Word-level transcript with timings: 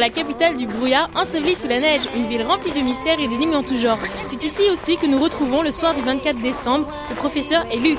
la 0.00 0.08
capitale 0.08 0.56
du 0.56 0.66
brouillard, 0.66 1.10
ensevelie 1.14 1.54
sous 1.54 1.68
la 1.68 1.78
neige, 1.78 2.00
une 2.16 2.26
ville 2.26 2.42
remplie 2.42 2.72
de 2.72 2.80
mystères 2.80 3.20
et 3.20 3.28
d'énigmes 3.28 3.54
en 3.54 3.62
tout 3.62 3.76
genre. 3.76 3.98
C'est 4.28 4.42
ici 4.42 4.62
aussi 4.72 4.96
que 4.96 5.04
nous 5.06 5.22
retrouvons 5.22 5.60
le 5.60 5.72
soir 5.72 5.94
du 5.94 6.00
24 6.00 6.40
décembre 6.40 6.88
le 7.10 7.16
professeur 7.16 7.66
et 7.70 7.76
Luc. 7.76 7.98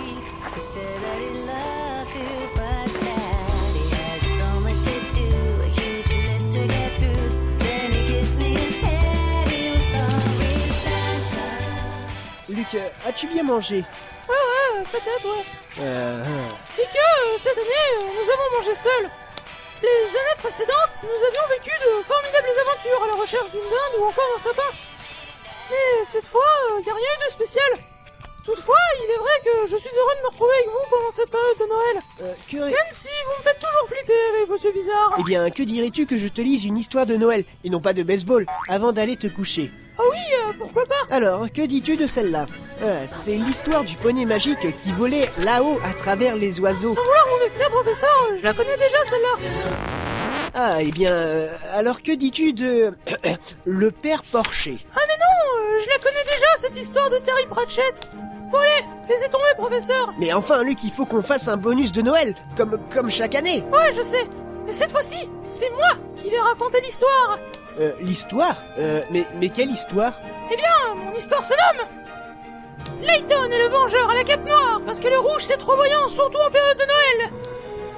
Luc, 12.49 12.81
as-tu 13.07 13.27
bien 13.27 13.43
mangé? 13.43 13.85
Ouais, 14.27 14.35
ouais, 14.35 14.83
peut-être, 14.91 15.25
ouais. 15.25 15.45
Euh, 15.79 16.23
C'est 16.65 16.81
que 16.81 16.87
euh, 16.87 17.37
cette 17.37 17.57
année, 17.57 17.67
euh, 17.67 18.07
nous 18.07 18.29
avons 18.29 18.57
mangé 18.57 18.75
seuls. 18.75 19.09
Les 19.81 20.09
années 20.09 20.37
précédentes, 20.37 20.93
nous 21.03 21.09
avions 21.09 21.47
vécu 21.49 21.71
de 21.71 22.03
formidables 22.03 22.53
aventures 22.67 23.03
à 23.03 23.07
la 23.07 23.21
recherche 23.21 23.51
d'une 23.51 23.61
dinde 23.61 23.99
ou 23.99 24.03
encore 24.05 24.29
d'un 24.35 24.43
sapin. 24.43 24.69
Mais 25.71 26.05
cette 26.05 26.25
fois, 26.25 26.45
il 26.79 26.83
n'y 26.83 26.91
a 26.91 26.93
rien 26.93 27.03
eu 27.03 27.25
de 27.25 27.31
spécial. 27.31 27.71
Toutefois, 28.45 28.75
il 29.05 29.11
est 29.11 29.17
vrai 29.17 29.31
que 29.45 29.67
je 29.69 29.75
suis 29.77 29.89
heureux 29.89 30.15
de 30.17 30.21
me 30.23 30.27
retrouver 30.27 30.53
avec 30.55 30.67
vous 30.67 30.89
pendant 30.89 31.11
cette 31.11 31.29
période 31.29 31.57
de 31.59 31.65
Noël. 31.65 32.01
euh, 32.21 32.33
que... 32.49 32.57
Même 32.57 32.91
si 32.91 33.07
vous 33.25 33.37
me 33.37 33.43
faites 33.43 33.59
toujours 33.59 33.87
flipper 33.87 34.19
avec 34.35 34.47
vos 34.47 34.57
yeux 34.57 34.71
bizarres. 34.71 35.15
Eh 35.19 35.23
bien, 35.23 35.49
que 35.51 35.63
dirais-tu 35.63 36.05
que 36.05 36.17
je 36.17 36.27
te 36.27 36.41
lise 36.41 36.65
une 36.65 36.77
histoire 36.77 37.05
de 37.05 37.15
Noël, 37.15 37.43
et 37.63 37.69
non 37.69 37.79
pas 37.79 37.93
de 37.93 38.03
baseball, 38.03 38.45
avant 38.67 38.91
d'aller 38.91 39.15
te 39.15 39.27
coucher? 39.27 39.71
Ah 39.97 40.03
oui, 40.09 40.17
euh, 40.33 40.40
pourquoi 40.61 40.83
pas 40.85 41.15
Alors, 41.15 41.51
que 41.51 41.65
dis-tu 41.65 41.97
de 41.97 42.07
celle-là 42.07 42.45
Euh, 42.83 43.05
C'est 43.07 43.35
l'histoire 43.35 43.83
du 43.83 43.95
poney 43.95 44.25
magique 44.25 44.75
qui 44.75 44.91
volait 44.93 45.29
là-haut 45.39 45.79
à 45.83 45.93
travers 45.93 46.35
les 46.35 46.59
oiseaux. 46.59 46.93
Sans 46.93 47.01
vouloir 47.01 47.27
vous 47.33 47.43
vexer, 47.43 47.63
professeur, 47.69 48.27
je 48.37 48.43
la 48.43 48.53
connais 48.53 48.77
déjà 48.77 48.97
celle-là. 49.09 49.47
Ah, 50.53 50.75
eh 50.81 50.91
bien, 50.91 51.11
euh, 51.11 51.47
alors 51.73 52.01
que 52.01 52.11
dis-tu 52.11 52.53
de... 52.53 52.93
le 53.65 53.91
père 53.91 54.21
Porcher 54.23 54.85
Ah 54.95 54.99
mais 55.07 55.13
non, 55.17 55.63
euh, 55.75 55.79
je 55.81 55.87
la 55.89 55.97
connais 55.99 56.23
déjà 56.23 56.45
cette 56.57 56.75
histoire 56.77 57.09
de 57.09 57.17
Terry 57.19 57.45
Pratchett. 57.49 58.09
Bon 58.51 58.57
allez, 58.57 58.85
laissez 59.07 59.29
tomber, 59.29 59.45
professeur. 59.57 60.09
Mais 60.19 60.33
enfin, 60.33 60.61
Luc, 60.63 60.79
il 60.83 60.91
faut 60.91 61.05
qu'on 61.05 61.21
fasse 61.21 61.47
un 61.47 61.55
bonus 61.55 61.93
de 61.93 62.01
Noël, 62.01 62.35
comme, 62.57 62.77
comme 62.93 63.09
chaque 63.09 63.33
année 63.35 63.63
Ouais, 63.71 63.93
je 63.95 64.01
sais. 64.01 64.25
Mais 64.67 64.73
cette 64.73 64.91
fois-ci, 64.91 65.29
c'est 65.49 65.69
moi 65.71 65.87
qui 66.21 66.29
vais 66.29 66.39
raconter 66.39 66.81
l'histoire. 66.81 67.39
Euh, 67.81 67.91
l'histoire 68.01 68.57
Euh, 68.77 69.01
mais, 69.09 69.25
mais 69.39 69.49
quelle 69.49 69.71
histoire? 69.71 70.13
Eh 70.51 70.55
bien, 70.55 70.95
mon 70.95 71.13
histoire 71.13 71.43
se 71.43 71.53
nomme 71.53 71.87
Layton 73.01 73.49
est 73.51 73.57
le 73.57 73.69
vengeur 73.69 74.07
à 74.09 74.13
la 74.13 74.23
cape 74.23 74.45
noire, 74.45 74.81
parce 74.85 74.99
que 74.99 75.07
le 75.07 75.17
rouge 75.17 75.41
c'est 75.41 75.57
trop 75.57 75.75
voyant, 75.75 76.07
surtout 76.07 76.37
en 76.37 76.51
période 76.51 76.77
de 76.77 76.85
Noël. 76.85 77.33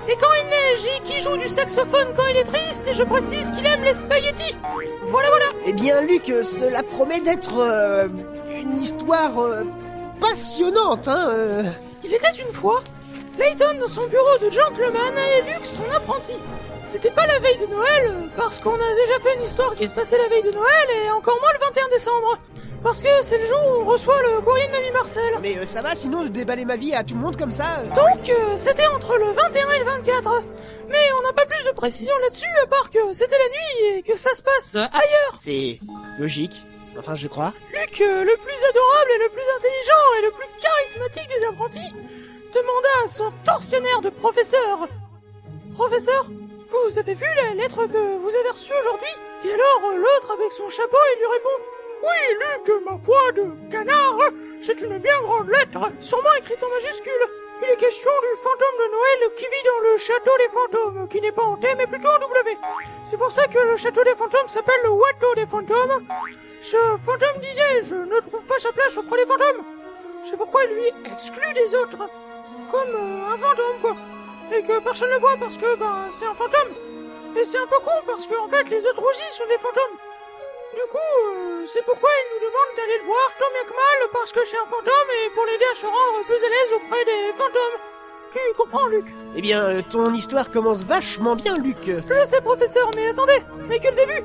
Et 0.08 0.16
quand 0.16 0.32
il 0.42 0.48
neige, 0.48 1.02
qui 1.04 1.20
joue 1.20 1.36
du 1.36 1.50
saxophone 1.50 2.14
quand 2.16 2.26
il 2.28 2.38
est 2.38 2.46
triste, 2.46 2.88
et 2.88 2.94
je 2.94 3.04
précise 3.04 3.52
qu'il 3.52 3.66
aime 3.66 3.84
les 3.84 3.94
spaghettis. 3.96 4.56
Voilà, 5.08 5.30
voilà. 5.30 5.46
Eh 5.66 5.74
bien, 5.74 6.02
Luc, 6.02 6.26
cela 6.28 6.84
promet 6.84 7.20
d'être 7.20 7.58
euh, 7.58 8.08
une 8.56 8.78
histoire 8.78 9.34
passionnante, 10.22 11.08
hein. 11.10 11.64
Il 12.04 12.14
était 12.14 12.42
une 12.42 12.54
fois 12.54 12.82
Layton 13.38 13.80
dans 13.80 13.88
son 13.88 14.08
bureau 14.08 14.38
de 14.42 14.50
gentleman 14.50 15.14
et 15.18 15.42
Luke 15.52 15.66
son 15.66 15.90
apprenti. 15.94 16.34
C'était 16.84 17.12
pas 17.12 17.26
la 17.26 17.40
veille 17.40 17.58
de 17.58 17.68
Noël, 17.68 18.30
parce 18.36 18.60
qu'on 18.60 18.74
a 18.74 18.94
déjà 18.96 19.20
fait 19.22 19.36
une 19.36 19.44
histoire 19.44 19.74
qui 19.76 19.88
se 19.88 19.94
passait 19.94 20.18
la 20.18 20.28
veille 20.28 20.44
de 20.44 20.52
Noël, 20.52 20.88
et 21.06 21.12
encore 21.12 21.40
moins 21.40 21.54
le 21.54 21.66
21 21.66 21.90
décembre. 21.90 22.40
Parce 22.84 23.02
que 23.02 23.10
c'est 23.22 23.38
le 23.38 23.46
jour 23.46 23.60
où 23.66 23.82
on 23.82 23.86
reçoit 23.86 24.22
le 24.24 24.42
courrier 24.42 24.68
de 24.68 24.72
Mamie 24.74 24.92
Marcel. 24.92 25.34
Mais 25.42 25.58
euh, 25.58 25.66
ça 25.66 25.82
va 25.82 25.96
sinon 25.96 26.24
de 26.24 26.28
déballer 26.28 26.66
ma 26.66 26.76
vie 26.76 26.94
à 26.94 27.06
tout 27.06 27.14
le 27.14 27.22
monde 27.22 27.38
comme 27.38 27.54
ça 27.54 27.80
euh 27.80 27.88
Donc, 27.88 28.30
euh, 28.30 28.58
c'était 28.58 28.88
entre 28.88 29.18
le 29.18 29.32
21 29.32 29.72
et 29.72 29.80
le 29.80 29.86
24. 29.86 30.44
Mais 30.90 31.00
on 31.18 31.24
n'a 31.24 31.32
pas 31.32 31.46
plus 31.46 31.64
de 31.66 31.72
précision 31.72 32.14
là-dessus, 32.24 32.50
à 32.62 32.68
part 32.68 32.90
que 32.90 33.14
c'était 33.14 33.38
la 33.38 33.48
nuit 33.48 33.98
et 33.98 34.02
que 34.04 34.18
ça 34.18 34.34
se 34.36 34.42
passe 34.44 34.76
ailleurs. 34.76 35.38
C'est 35.40 35.80
logique, 36.20 36.66
enfin 37.00 37.16
je 37.16 37.28
crois. 37.30 37.54
Luc, 37.72 38.00
le 38.00 38.36
plus 38.36 38.64
adorable 38.70 39.12
et 39.16 39.24
le 39.24 39.30
plus 39.30 39.48
intelligent 39.58 40.04
et 40.20 40.26
le 40.26 40.32
plus 40.32 40.48
charismatique 40.60 41.30
des 41.40 41.46
apprentis, 41.46 41.96
demanda 42.54 42.90
à 43.06 43.08
son 43.08 43.32
tortionnaire 43.46 44.02
de 44.02 44.10
professeur. 44.10 44.90
Professeur, 45.74 46.28
vous 46.90 46.98
avez 46.98 47.14
vu 47.14 47.26
la 47.36 47.54
lettre 47.54 47.86
que 47.88 48.18
vous 48.18 48.30
avez 48.30 48.50
reçue 48.50 48.74
aujourd'hui? 48.82 49.16
Et 49.46 49.54
alors, 49.54 49.92
l'autre 49.96 50.34
avec 50.34 50.52
son 50.52 50.70
chapeau, 50.70 50.98
il 51.16 51.20
lui 51.20 51.28
répond 51.28 51.58
Oui, 52.02 52.38
Luc, 52.40 52.86
ma 52.86 52.98
foi 53.04 53.32
de 53.34 53.72
canard, 53.72 54.18
c'est 54.62 54.82
une 54.82 54.98
bien 54.98 55.22
grande 55.22 55.50
lettre, 55.50 55.92
sûrement 56.00 56.34
écrite 56.40 56.64
en 56.64 56.70
majuscule. 56.70 57.28
Il 57.62 57.70
est 57.70 57.78
question 57.78 58.12
du 58.12 58.40
fantôme 58.40 58.78
de 58.80 58.92
Noël 58.92 59.34
qui 59.38 59.44
vit 59.44 59.64
dans 59.66 59.92
le 59.92 59.98
château 59.98 60.32
des 60.38 60.50
fantômes, 60.50 61.08
qui 61.08 61.22
n'est 61.22 61.32
pas 61.32 61.44
en 61.44 61.56
T 61.56 61.68
mais 61.76 61.88
plutôt 61.88 62.10
en 62.10 62.20
W. 62.20 62.58
C'est 63.06 63.18
pour 63.18 63.32
ça 63.32 63.48
que 63.48 63.60
le 63.60 63.78
château 63.78 64.04
des 64.04 64.16
fantômes 64.16 64.48
s'appelle 64.48 64.82
le 64.84 64.90
Watteau 64.90 65.36
des 65.36 65.46
fantômes. 65.46 66.06
Ce 66.62 66.78
fantôme 67.06 67.42
disait 67.42 67.84
Je 67.86 67.96
ne 67.96 68.20
trouve 68.20 68.44
pas 68.46 68.60
sa 68.60 68.72
place 68.72 68.98
auprès 68.98 69.18
des 69.18 69.26
fantômes. 69.26 69.64
C'est 70.30 70.38
pourquoi 70.38 70.64
il 70.66 70.76
lui 70.76 71.12
exclut 71.14 71.54
des 71.54 71.76
autres. 71.76 72.10
Comme 72.72 72.96
euh, 72.96 73.34
un 73.34 73.38
fantôme, 73.38 73.80
quoi. 73.82 73.96
Et 74.56 74.62
que 74.62 74.80
personne 74.82 75.10
ne 75.10 75.16
le 75.16 75.20
voit 75.20 75.36
parce 75.40 75.58
que, 75.58 75.76
ben, 75.76 76.06
c'est 76.10 76.26
un 76.26 76.36
fantôme. 76.36 76.74
Et 77.36 77.44
c'est 77.44 77.58
un 77.58 77.66
peu 77.66 77.80
con 77.80 77.92
parce 78.06 78.28
qu'en 78.28 78.48
fait, 78.48 78.70
les 78.70 78.86
autres 78.86 79.02
aussi 79.02 79.24
sont 79.36 79.48
des 79.48 79.58
fantômes. 79.58 79.98
Du 80.76 80.86
coup, 80.92 80.98
euh, 80.98 81.66
c'est 81.66 81.84
pourquoi 81.84 82.10
il 82.10 82.36
nous 82.36 82.48
demande 82.48 82.78
d'aller 82.78 82.98
le 83.00 83.06
voir 83.06 83.32
tant 83.40 83.50
bien 83.52 83.64
que 83.64 83.74
mal 83.74 84.10
parce 84.12 84.32
que 84.32 84.46
c'est 84.46 84.58
un 84.58 84.66
fantôme 84.66 85.10
et 85.26 85.30
pour 85.34 85.46
l'aider 85.46 85.66
à 85.72 85.76
se 85.76 85.86
rendre 85.86 86.26
plus 86.26 86.36
à 86.36 86.50
l'aise 86.50 86.74
auprès 86.76 87.06
des 87.06 87.34
fantômes. 87.34 87.80
Tu 88.32 88.40
comprends, 88.58 88.88
Luc? 88.88 89.06
Eh 89.36 89.42
bien, 89.42 89.64
euh, 89.66 89.82
ton 89.90 90.14
histoire 90.14 90.52
commence 90.52 90.84
vachement 90.84 91.36
bien, 91.36 91.56
Luc. 91.56 91.86
Je 91.86 92.26
sais, 92.26 92.42
professeur, 92.42 92.92
mais 92.96 93.10
attendez, 93.10 93.42
ce 93.58 93.64
n'est 93.64 93.80
que 93.80 93.88
le 93.88 93.96
début. 93.96 94.24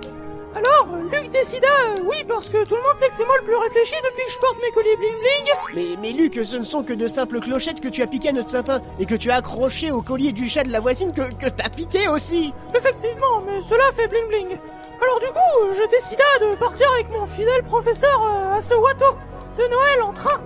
Alors, 0.55 0.89
Luc 1.13 1.31
décida, 1.31 1.69
euh, 1.69 2.03
oui, 2.05 2.25
parce 2.27 2.49
que 2.49 2.65
tout 2.65 2.75
le 2.75 2.83
monde 2.83 2.97
sait 2.97 3.09
que 3.09 3.15
c'est 3.15 3.25
moi 3.25 3.37
le 3.39 3.45
plus 3.45 3.55
réfléchi 3.57 3.95
depuis 4.03 4.25
que 4.27 4.33
je 4.33 4.39
porte 4.39 4.57
mes 4.63 4.71
colliers 4.73 4.97
bling 4.97 5.15
bling. 5.21 5.55
Mais, 5.75 5.97
mais 6.01 6.13
Luc, 6.13 6.35
ce 6.45 6.57
ne 6.57 6.63
sont 6.63 6.83
que 6.83 6.95
de 6.95 7.07
simples 7.07 7.41
clochettes 7.41 7.81
que 7.81 7.89
tu 7.89 8.03
as 8.03 8.07
piquées 8.07 8.31
à 8.31 8.33
notre 8.33 8.51
sapin 8.51 8.81
et 8.99 9.07
que 9.07 9.15
tu 9.15 9.31
as 9.31 9.37
accrochées 9.37 9.91
au 9.91 10.01
collier 10.03 10.33
du 10.33 10.49
chat 10.49 10.65
de 10.65 10.73
la 10.73 10.81
voisine 10.81 11.13
que, 11.13 11.33
que 11.35 11.49
t'as 11.51 11.69
piqué 11.69 12.09
aussi. 12.09 12.53
Effectivement, 12.75 13.43
mais 13.47 13.61
cela 13.61 13.93
fait 13.93 14.09
bling 14.09 14.27
bling. 14.29 14.59
Alors 15.01 15.21
du 15.21 15.27
coup, 15.27 15.73
je 15.73 15.89
décida 15.91 16.25
de 16.41 16.57
partir 16.57 16.91
avec 16.93 17.11
mon 17.11 17.27
fidèle 17.27 17.63
professeur 17.63 18.21
euh, 18.25 18.57
à 18.57 18.61
ce 18.61 18.75
Watteau 18.75 19.17
de 19.59 19.63
Noël 19.69 20.03
en 20.03 20.13
train. 20.13 20.41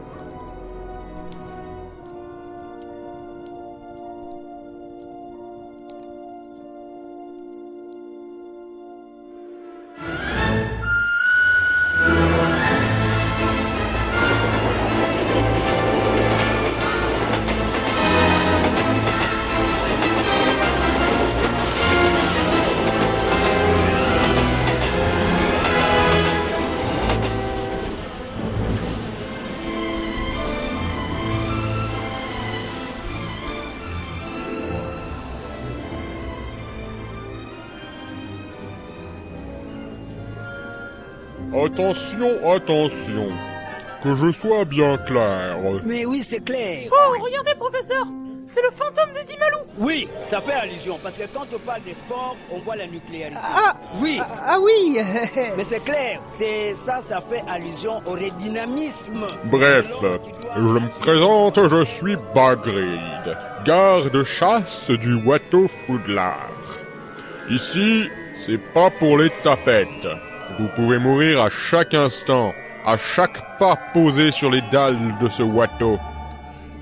Attention, 41.73 42.53
attention. 42.53 43.29
Que 44.03 44.15
je 44.15 44.31
sois 44.31 44.65
bien 44.67 44.99
clair. 44.99 45.57
Mais 45.87 46.05
oui, 46.05 46.23
c'est 46.23 46.45
clair. 46.45 46.89
Oh, 46.91 47.15
regardez, 47.19 47.55
professeur 47.55 48.05
C'est 48.47 48.61
le 48.61 48.71
fantôme 48.71 49.11
de 49.19 49.25
Dimalou 49.27 49.59
Oui, 49.79 50.07
ça 50.25 50.41
fait 50.43 50.53
allusion, 50.53 50.99
parce 51.03 51.17
que 51.17 51.23
quand 51.33 51.47
on 51.55 51.59
parle 51.61 51.83
des 51.83 51.95
sports, 51.95 52.37
on 52.51 52.59
voit 52.59 52.77
la 52.77 52.87
nucléarité. 52.87 53.39
Ah 53.43 53.75
Oui, 54.01 54.21
Ah 54.47 54.59
oui 54.61 54.99
mais 55.57 55.65
c'est 55.65 55.83
clair, 55.83 56.21
c'est 56.27 56.75
ça, 56.75 57.01
ça 57.01 57.23
fait 57.23 57.43
allusion 57.49 58.03
au 58.05 58.11
redynamisme. 58.13 59.27
Bref, 59.45 59.91
je 60.57 60.61
me 60.61 60.89
présente, 61.01 61.59
je 61.69 61.85
suis 61.85 62.17
Bagrid, 62.35 63.37
garde-chasse 63.65 64.91
du 64.91 65.15
Watteau 65.25 65.69
Foudlard. 65.87 66.51
Ici, 67.49 68.05
c'est 68.37 68.59
pas 68.75 68.91
pour 68.91 69.17
les 69.17 69.31
tapettes. 69.43 70.09
Vous 70.59 70.69
pouvez 70.77 70.99
mourir 70.99 71.41
à 71.43 71.51
chaque 71.51 71.95
instant, 71.95 72.53
à 72.85 72.97
chaque 72.97 73.59
pas 73.59 73.79
posé 73.95 74.31
sur 74.31 74.51
les 74.51 74.63
dalles 74.71 75.15
de 75.21 75.29
ce 75.29 75.43
Watteau. 75.43 75.99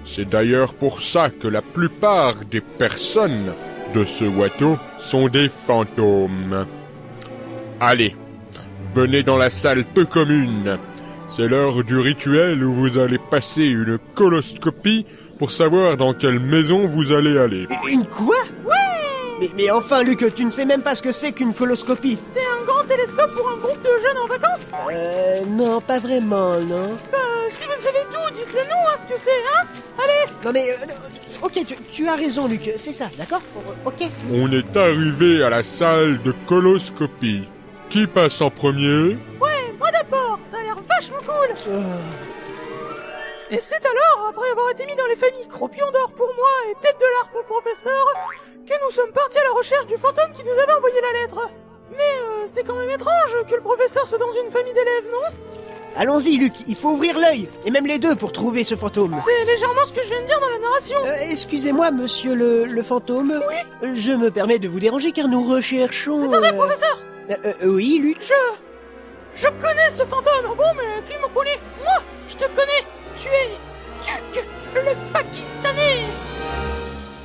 C'est 0.05 0.29
d'ailleurs 0.29 0.75
pour 0.75 1.01
ça 1.01 1.31
que 1.31 1.47
la 1.47 1.63
plupart 1.63 2.45
des 2.51 2.61
personnes 2.61 3.53
de 3.95 4.05
ce 4.05 4.25
Watteau 4.25 4.79
sont 4.99 5.29
des 5.29 5.49
fantômes. 5.49 6.67
Allez, 7.81 8.17
venez 8.95 9.23
dans 9.23 9.37
la 9.37 9.51
salle 9.51 9.85
peu 9.85 10.05
commune. 10.05 10.79
C'est 11.29 11.47
l'heure 11.47 11.85
du 11.85 11.97
rituel 11.99 12.65
où 12.65 12.75
vous 12.75 12.99
allez 12.99 13.19
passer 13.19 13.63
une 13.63 13.99
coloscopie 14.15 15.07
pour 15.39 15.51
savoir 15.51 15.97
dans 15.97 16.13
quelle 16.13 16.41
maison 16.41 16.87
vous 16.87 17.13
allez 17.13 17.39
aller. 17.39 17.67
Une 17.91 18.05
quoi? 18.07 18.37
Mais, 19.41 19.51
mais 19.57 19.71
enfin, 19.71 20.03
Luc, 20.03 20.35
tu 20.35 20.45
ne 20.45 20.51
sais 20.51 20.65
même 20.67 20.83
pas 20.83 20.95
ce 20.95 21.03
que 21.03 21.13
c'est 21.13 21.33
qu'une 21.33 21.55
coloscopie. 21.55 22.19
C'est 22.23 22.41
un 22.41 22.65
grand 22.67 22.85
télescope 22.85 23.35
pour 23.35 23.49
un 23.49 23.57
groupe 23.57 23.83
de 23.83 23.89
jeunes 24.07 24.19
en 24.23 24.27
vacances 24.27 24.69
Euh, 24.93 25.41
non, 25.49 25.81
pas 25.81 25.99
vraiment, 25.99 26.59
non. 26.61 26.97
Ben, 27.11 27.19
si 27.49 27.65
vous 27.65 27.83
savez 27.83 28.05
tout, 28.13 28.35
dites-le 28.35 28.61
nous, 28.61 28.87
hein, 28.89 28.97
ce 29.01 29.07
que 29.07 29.19
c'est, 29.19 29.31
hein 29.31 29.67
Allez 29.99 30.33
Non 30.45 30.53
mais, 30.53 30.71
euh, 30.71 31.43
ok, 31.43 31.53
tu, 31.67 31.75
tu 31.93 32.09
as 32.09 32.15
raison, 32.17 32.47
Luc, 32.49 32.71
c'est 32.77 32.93
ça, 32.93 33.09
d'accord 33.17 33.41
Ok. 33.85 34.03
On 34.33 34.51
est 34.53 34.77
arrivé 34.77 35.43
à 35.43 35.51
la 35.51 35.63
salle 35.63 36.21
de 36.23 36.33
coloscopie. 36.47 37.49
Qui 37.89 38.07
passe 38.07 38.41
en 38.41 38.51
premier? 38.51 39.17
Ouais, 39.41 39.75
moi 39.79 39.91
d'abord, 39.91 40.39
ça 40.45 40.59
a 40.59 40.63
l'air 40.63 40.77
vachement 40.89 41.17
cool 41.27 41.49
Euh, 41.69 41.81
Et 43.52 43.58
c'est 43.61 43.85
alors, 43.85 44.29
après 44.29 44.49
avoir 44.50 44.70
été 44.70 44.87
mis 44.87 44.94
dans 44.94 45.06
les 45.06 45.17
familles 45.17 45.49
Croupion 45.49 45.91
d'or 45.91 46.12
pour 46.17 46.29
moi 46.37 46.49
et 46.70 46.75
Tête 46.81 46.97
de 46.99 47.05
l'art 47.17 47.29
pour 47.31 47.41
le 47.41 47.47
professeur, 47.47 48.06
que 48.67 48.75
nous 48.85 48.91
sommes 48.93 49.11
partis 49.12 49.38
à 49.38 49.44
la 49.44 49.50
recherche 49.50 49.87
du 49.87 49.97
fantôme 49.97 50.32
qui 50.35 50.44
nous 50.44 50.52
avait 50.52 50.73
envoyé 50.73 51.00
la 51.00 51.20
lettre. 51.20 51.49
Mais 51.91 51.97
euh, 51.99 52.44
c'est 52.47 52.62
quand 52.62 52.76
même 52.76 52.91
étrange 52.91 53.37
que 53.49 53.55
le 53.56 53.61
professeur 53.61 54.06
soit 54.06 54.19
dans 54.19 54.32
une 54.44 54.50
famille 54.52 54.73
d'élèves, 54.73 55.11
non? 55.11 55.37
Allons-y, 55.97 56.37
Luc, 56.37 56.52
il 56.69 56.76
faut 56.76 56.91
ouvrir 56.91 57.19
l'œil, 57.19 57.49
et 57.67 57.70
même 57.73 57.87
les 57.87 57.99
deux 57.99 58.14
pour 58.14 58.31
trouver 58.31 58.62
ce 58.62 58.76
fantôme. 58.76 59.17
C'est 59.25 59.44
légèrement 59.44 59.85
ce 59.85 59.93
que 59.93 60.02
je 60.02 60.08
viens 60.11 60.20
de 60.20 60.26
dire 60.26 60.38
dans 60.38 60.49
la 60.49 60.58
narration. 60.61 60.99
Euh, 61.05 61.31
Excusez-moi, 61.32 61.91
monsieur 61.91 62.37
le, 62.37 62.64
le 62.67 62.82
fantôme. 62.85 63.43
Oui? 63.82 63.94
Je 63.94 64.12
me 64.12 64.31
permets 64.31 64.61
de 64.61 64.69
vous 64.69 64.79
déranger 64.79 65.11
car 65.11 65.26
nous 65.26 65.43
recherchons... 65.43 66.31
Attendez, 66.31 66.50
euh, 66.50 66.52
professeur 66.52 66.99
euh, 67.31 67.52
oui, 67.64 67.99
Luc? 68.00 68.19
Je... 68.23 68.35
Je 69.43 69.47
connais 69.61 69.91
ce 69.91 70.02
fantôme 70.05 70.55
Bon, 70.56 70.64
mais 70.76 71.02
qui 71.06 71.14
me 71.20 71.32
connaît 71.32 71.58
Moi 71.85 72.02
Je 72.29 72.35
te 72.35 72.44
connais 72.44 72.85
Tu 73.21 73.29
es... 73.29 73.59
Duc, 74.33 74.45
le 74.75 75.13
Pakistanais. 75.13 76.07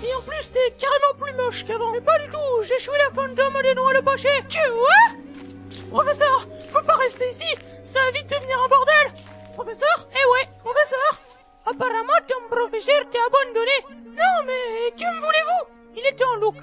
Et 0.03 0.13
en 0.13 0.21
plus, 0.21 0.51
t'es 0.51 0.73
carrément 0.77 1.15
plus 1.17 1.33
moche 1.33 1.65
qu'avant. 1.65 1.91
Mais 1.91 2.01
pas 2.01 2.19
du 2.19 2.29
tout 2.29 2.61
J'ai 2.63 2.77
choué 2.79 2.97
la 2.97 3.09
fantôme 3.11 3.61
des 3.61 3.73
noix 3.73 3.93
le 3.93 4.01
paché 4.01 4.29
Tu 4.49 4.59
vois? 4.71 5.89
Professeur, 5.89 6.47
faut 6.71 6.81
pas 6.85 6.95
rester 6.95 7.29
ici 7.29 7.47
Ça 7.83 7.99
va 8.01 8.11
vite 8.11 8.29
devenir 8.29 8.61
un 8.61 8.67
bordel. 8.67 9.13
Professeur? 9.53 10.07
Eh 10.11 10.29
ouais, 10.31 10.49
professeur. 10.59 11.19
Apparemment, 11.65 12.19
ton 12.27 12.55
professeur 12.55 13.09
t'a 13.09 13.19
abandonné. 13.27 14.05
Non, 14.05 14.45
mais 14.45 14.91
que 14.91 15.15
me 15.15 15.21
voulez-vous? 15.21 15.71
Il 15.95 16.05
est 16.05 16.15
temps, 16.15 16.35
Luke 16.35 16.61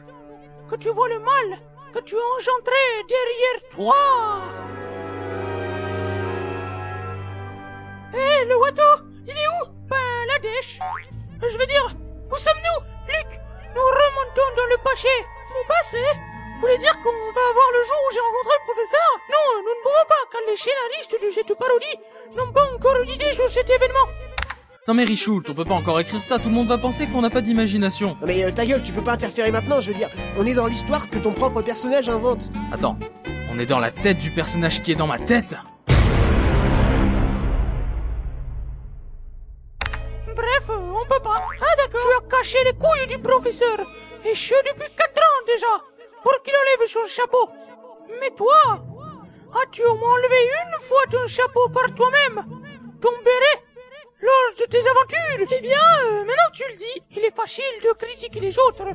que 0.73 0.77
tu 0.79 0.89
vois 0.89 1.09
le 1.09 1.19
mal 1.19 1.59
que 1.93 1.99
tu 1.99 2.17
as 2.17 2.29
engendré 2.39 2.83
derrière 3.07 3.69
toi. 3.71 3.95
Hé, 8.15 8.45
le 8.47 8.57
Watto, 8.57 9.12
il 9.27 9.33
est 9.33 9.49
où? 9.61 9.67
Ben, 9.89 9.97
la 10.29 10.39
dèche. 10.39 10.79
Euh, 10.81 11.49
Je 11.51 11.59
veux 11.59 11.67
dire, 11.67 11.95
où 12.31 12.37
sommes-nous, 12.37 12.81
Luc 13.09 13.39
Nous 13.75 13.83
remontons 13.83 14.49
dans 14.57 14.67
le 14.71 14.77
paché. 14.85 15.09
Mon 15.55 15.67
passé? 15.69 15.99
Vous 16.55 16.61
voulez 16.69 16.79
dire 16.79 16.95
qu'on 17.03 17.11
va 17.11 17.45
avoir 17.51 17.71
le 17.75 17.83
jour 17.85 17.97
où 18.09 18.15
j'ai 18.15 18.21
rencontré 18.21 18.55
le 18.61 18.73
professeur? 18.73 19.11
Non, 19.31 19.63
nous 19.63 19.75
ne 19.77 19.83
pouvons 19.83 20.07
pas, 20.09 20.23
car 20.31 20.41
les 20.49 20.57
scénaristes 20.57 21.19
de 21.21 21.31
cette 21.31 21.59
parodie 21.59 21.99
n'ont 22.37 22.53
pas 22.53 22.71
encore 22.75 22.97
eu 23.03 23.07
d'idée 23.07 23.33
sur 23.33 23.49
cet 23.49 23.69
événement. 23.69 24.07
Non 24.89 24.95
mais 24.95 25.05
Richoult, 25.05 25.43
on 25.49 25.55
peut 25.55 25.65
pas 25.65 25.75
encore 25.75 26.01
écrire 26.01 26.21
ça, 26.23 26.39
tout 26.41 26.49
le 26.49 26.55
monde 26.55 26.67
va 26.67 26.77
penser 26.77 27.07
qu'on 27.07 27.21
n'a 27.21 27.31
pas 27.31 27.41
d'imagination. 27.41 28.17
Non 28.21 28.27
mais 28.27 28.45
euh, 28.45 28.51
ta 28.51 28.67
gueule, 28.67 28.83
tu 28.83 28.93
peux 28.93 29.03
pas 29.05 29.13
interférer 29.13 29.53
maintenant, 29.53 29.81
je 29.81 29.93
veux 29.93 29.97
dire, 29.97 30.09
on 30.37 30.45
est 30.45 30.55
dans 30.55 30.67
l'histoire 30.67 31.09
que 31.09 31.19
ton 31.19 31.33
propre 31.33 31.63
personnage 31.63 32.09
invente. 32.09 32.51
Attends, 32.73 32.97
on 33.53 33.59
est 33.61 33.67
dans 33.67 33.79
la 33.79 33.93
tête 33.93 34.19
du 34.19 34.31
personnage 34.33 34.83
qui 34.83 34.91
est 34.91 34.97
dans 34.97 35.07
ma 35.07 35.21
tête 35.21 35.55
caché 42.43 42.59
les 42.65 42.73
couilles 42.73 43.07
du 43.07 43.19
professeur. 43.21 43.79
Et 44.25 44.35
ce 44.35 44.55
depuis 44.69 44.91
4 44.97 45.19
ans 45.29 45.43
déjà. 45.47 45.73
Pour 46.25 46.43
qu'il 46.43 46.55
enlève 46.57 46.89
son 46.89 47.05
chapeau. 47.07 47.49
Mais 48.21 48.31
toi, 48.31 48.61
as-tu 49.63 49.85
au 49.85 49.95
moins 49.97 50.15
enlevé 50.15 50.41
une 50.61 50.81
fois 50.81 51.03
ton 51.11 51.27
chapeau 51.27 51.69
par 51.69 51.93
toi-même 51.95 52.45
Ton 53.01 53.11
béret 53.25 53.59
Lors 54.21 54.51
de 54.59 54.65
tes 54.67 54.85
aventures? 54.89 55.49
Eh 55.57 55.61
bien, 55.61 55.79
euh, 56.05 56.25
maintenant 56.25 56.51
que 56.53 56.57
tu 56.57 56.65
le 56.69 56.77
dis, 56.77 57.03
il 57.13 57.25
est 57.25 57.35
facile 57.37 57.75
de 57.85 57.91
critiquer 57.93 58.41
les 58.41 58.59
autres. 58.59 58.87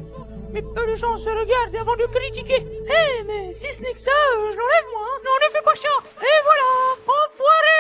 Mais 0.52 0.62
peu 0.62 0.86
de 0.88 0.96
gens 0.96 1.16
se 1.18 1.30
regardent 1.30 1.76
avant 1.76 1.96
de 1.96 2.06
critiquer. 2.06 2.62
Eh, 2.66 3.24
mais 3.24 3.52
si 3.54 3.72
ce 3.74 3.82
n'est 3.82 3.94
que 3.94 4.00
ça, 4.00 4.12
je 4.36 4.58
l'enlève 4.58 4.88
moi. 4.94 5.06
hein. 5.06 5.20
Non, 5.26 5.32
ne 5.46 5.52
fais 5.54 5.62
pas 5.64 5.76
ça. 5.76 5.94
Et 6.22 6.40
voilà, 6.48 6.68
enfoiré 7.20 7.80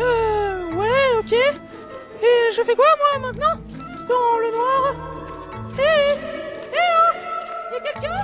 Euh, 0.00 0.72
ouais, 0.80 1.18
ok. 1.18 1.34
Et 2.24 2.52
je 2.56 2.62
fais 2.62 2.74
quoi, 2.74 2.86
moi, 2.98 3.30
maintenant 3.30 3.60
Dans 4.08 4.38
le 4.38 4.50
noir 4.50 4.94
Eh 5.78 6.18
Eh 6.72 6.90
oh 6.96 7.12
Y'a 7.74 7.80
quelqu'un 7.80 8.20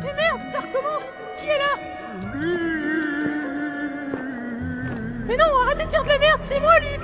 Eh 0.00 0.12
merde, 0.14 0.44
ça 0.44 0.60
recommence 0.60 1.14
Qui 1.38 1.46
est 1.46 1.58
là 1.58 1.74
Mais 5.26 5.36
non, 5.38 5.58
arrêtez 5.62 5.84
de 5.84 5.88
dire 5.88 6.04
de 6.04 6.08
la 6.08 6.18
merde, 6.18 6.40
c'est 6.42 6.60
moi, 6.60 6.78
Luc 6.80 7.02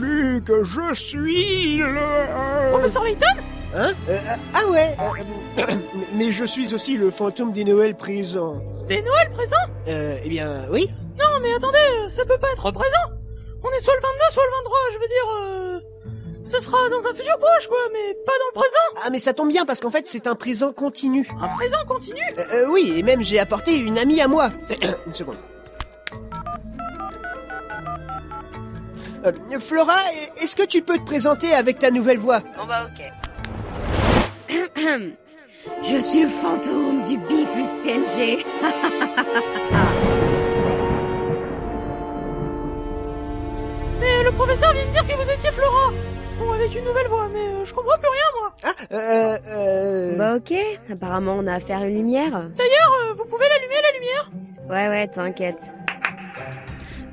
Luc, 0.00 0.52
je 0.62 0.94
suis 0.94 1.78
le... 1.78 2.70
Professeur 2.70 3.02
Layton 3.02 3.26
Hein 3.74 3.92
Euh, 4.08 4.18
Ah 4.54 4.70
ouais 4.70 4.94
euh, 5.58 5.64
Mais 6.14 6.32
je 6.32 6.44
suis 6.44 6.72
aussi 6.74 6.96
le 6.96 7.10
fantôme 7.10 7.52
des 7.52 7.64
Noëls 7.64 7.96
présents. 7.96 8.62
Des 8.88 9.02
Noëls 9.02 9.30
présents 9.32 9.56
Euh, 9.88 10.16
eh 10.24 10.28
bien, 10.28 10.66
oui 10.70 10.88
Non, 11.18 11.40
mais 11.42 11.52
attendez, 11.54 12.08
ça 12.08 12.24
peut 12.24 12.38
pas 12.38 12.50
être 12.52 12.70
présent 12.70 13.06
On 13.62 13.70
est 13.70 13.80
soit 13.80 13.94
le 13.94 14.00
22, 14.02 14.18
soit 14.30 14.44
le 14.44 14.50
23, 14.58 14.78
je 14.92 14.98
veux 14.98 15.06
dire... 15.06 15.28
Euh... 15.40 15.80
Ce 16.46 16.58
sera 16.60 16.76
dans 16.90 16.98
un 17.06 17.14
futur 17.14 17.38
proche, 17.38 17.68
quoi, 17.68 17.78
mais 17.92 18.14
pas 18.26 18.32
dans 18.38 18.46
le 18.54 18.60
présent 18.60 19.02
Ah 19.06 19.10
mais 19.10 19.18
ça 19.18 19.32
tombe 19.32 19.48
bien 19.48 19.64
parce 19.64 19.80
qu'en 19.80 19.90
fait 19.90 20.06
c'est 20.06 20.26
un 20.26 20.34
présent 20.34 20.72
continu. 20.72 21.26
Un 21.40 21.48
présent 21.48 21.78
continu 21.88 22.20
Euh, 22.36 22.42
euh, 22.52 22.66
oui, 22.70 22.92
et 22.98 23.02
même 23.02 23.22
j'ai 23.22 23.38
apporté 23.40 23.76
une 23.78 23.98
amie 23.98 24.20
à 24.20 24.28
moi. 24.28 24.50
une 25.06 25.14
seconde. 25.14 25.38
Euh, 29.24 29.32
Flora, 29.58 29.96
est-ce 30.42 30.54
que 30.54 30.66
tu 30.66 30.82
peux 30.82 30.98
te 30.98 31.04
présenter 31.06 31.54
avec 31.54 31.78
ta 31.78 31.90
nouvelle 31.90 32.18
voix? 32.18 32.40
Bon 32.58 32.66
bah 32.66 32.86
ok. 32.86 33.02
Je 35.82 35.96
suis 35.96 36.22
le 36.22 36.28
fantôme 36.28 37.02
du 37.04 37.16
B 37.18 37.46
plus 37.54 37.66
CNG. 37.66 38.44
Mais 44.00 44.22
le 44.22 44.32
professeur 44.32 44.72
vient 44.72 44.86
de 44.86 44.90
dire 44.90 45.06
que 45.06 45.14
vous 45.14 45.30
étiez 45.30 45.50
Flora 45.52 45.92
Bon, 46.38 46.52
avec 46.52 46.74
une 46.74 46.84
nouvelle 46.84 47.06
voix, 47.08 47.28
mais 47.32 47.38
euh, 47.46 47.64
je 47.64 47.72
comprends 47.72 47.96
plus 47.98 48.08
rien, 48.08 48.24
moi 48.40 48.52
Ah, 48.64 48.74
euh, 48.92 49.38
euh... 49.48 50.16
Bah 50.16 50.36
ok. 50.36 50.52
Apparemment 50.92 51.36
on 51.38 51.46
a 51.46 51.54
affaire 51.54 51.78
à 51.78 51.86
une 51.86 51.94
lumière. 51.96 52.32
D'ailleurs, 52.56 52.92
euh, 53.08 53.14
vous 53.14 53.24
pouvez 53.24 53.46
l'allumer, 53.48 53.76
la 53.82 53.92
lumière? 53.98 54.30
Ouais 54.68 54.88
ouais, 54.88 55.06
t'inquiète. 55.08 55.74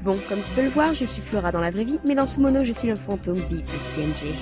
Bon, 0.02 0.18
comme 0.28 0.42
tu 0.42 0.52
peux 0.54 0.64
le 0.64 0.70
voir, 0.70 0.96
je 0.96 1.06
suis 1.06 1.22
Flora 1.22 1.52
dans 1.52 1.62
la 1.62 1.70
vraie 1.70 1.84
vie, 1.84 2.00
mais 2.04 2.16
dans 2.16 2.26
ce 2.26 2.40
mono, 2.40 2.64
je 2.64 2.72
suis 2.72 2.88
le 2.88 2.96
fantôme 2.96 3.42
B 3.42 3.62
plus 3.64 3.80
CNG. 3.80 4.34